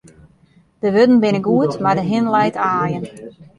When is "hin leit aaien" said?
2.09-3.03